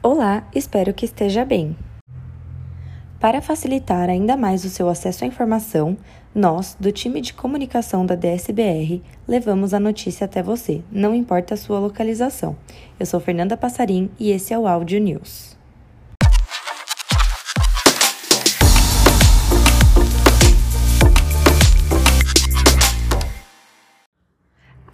[0.00, 1.76] Olá, espero que esteja bem.
[3.18, 5.96] Para facilitar ainda mais o seu acesso à informação,
[6.32, 11.56] nós, do time de comunicação da DSBR, levamos a notícia até você, não importa a
[11.56, 12.56] sua localização.
[12.98, 15.57] Eu sou Fernanda Passarim e esse é o Áudio News.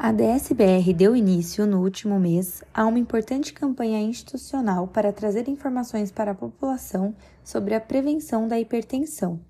[0.07, 6.13] A DSBR deu início, no último mês, a uma importante campanha institucional para trazer informações
[6.13, 9.41] para a população sobre a prevenção da hipertensão.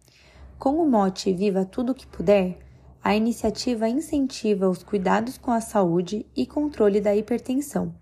[0.57, 2.57] Com o mote Viva Tudo o que Puder,
[3.03, 7.93] a iniciativa incentiva os cuidados com a saúde e controle da hipertensão.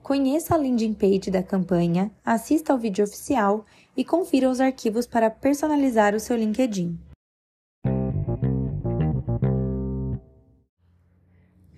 [0.00, 3.66] Conheça a landing page da campanha, assista ao vídeo oficial
[3.96, 7.09] e confira os arquivos para personalizar o seu LinkedIn.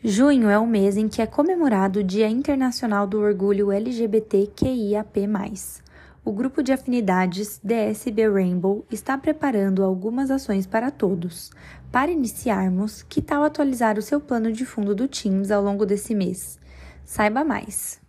[0.05, 5.29] Junho é o mês em que é comemorado o Dia Internacional do Orgulho LGBTQIAP+.
[6.25, 11.53] O grupo de afinidades DSB Rainbow está preparando algumas ações para todos.
[11.93, 16.17] Para iniciarmos, que tal atualizar o seu plano de fundo do Teams ao longo desse
[16.17, 16.59] mês?
[17.05, 18.02] Saiba mais!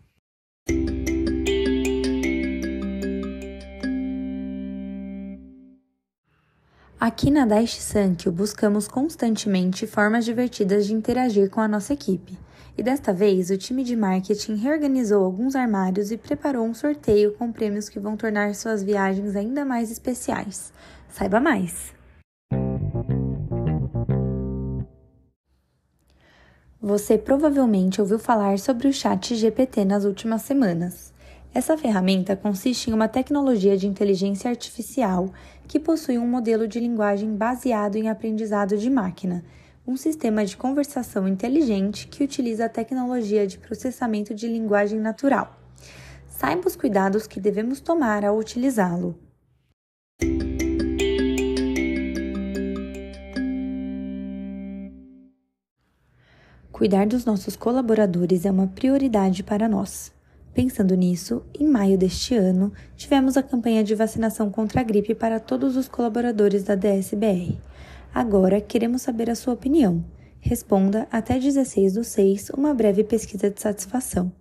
[7.06, 12.40] Aqui na Daishi Sankyo buscamos constantemente formas divertidas de interagir com a nossa equipe.
[12.78, 17.52] E desta vez, o time de marketing reorganizou alguns armários e preparou um sorteio com
[17.52, 20.72] prêmios que vão tornar suas viagens ainda mais especiais.
[21.10, 21.94] Saiba mais!
[26.82, 31.13] Você provavelmente ouviu falar sobre o Chat GPT nas últimas semanas.
[31.54, 35.32] Essa ferramenta consiste em uma tecnologia de inteligência artificial
[35.68, 39.46] que possui um modelo de linguagem baseado em aprendizado de máquina,
[39.86, 45.60] um sistema de conversação inteligente que utiliza a tecnologia de processamento de linguagem natural.
[46.28, 49.16] Saiba os cuidados que devemos tomar ao utilizá-lo.
[56.72, 60.12] Cuidar dos nossos colaboradores é uma prioridade para nós.
[60.54, 65.40] Pensando nisso, em maio deste ano, tivemos a campanha de vacinação contra a gripe para
[65.40, 67.58] todos os colaboradores da DSBR.
[68.14, 70.06] Agora, queremos saber a sua opinião.
[70.40, 74.32] Responda até 16 do 6 uma breve pesquisa de satisfação.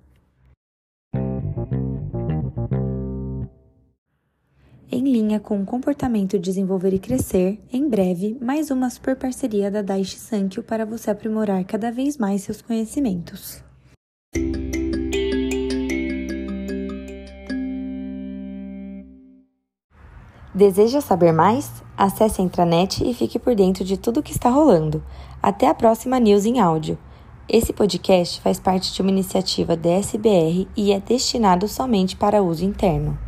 [4.91, 9.81] Em linha com o comportamento Desenvolver e Crescer, em breve, mais uma super parceria da
[9.81, 13.65] Daishi Sankyo para você aprimorar cada vez mais seus conhecimentos.
[20.55, 21.83] Deseja saber mais?
[21.97, 25.03] Acesse a intranet e fique por dentro de tudo o que está rolando.
[25.43, 26.99] Até a próxima News em áudio.
[27.49, 32.67] Esse podcast faz parte de uma iniciativa da SBR e é destinado somente para uso
[32.67, 33.19] interno.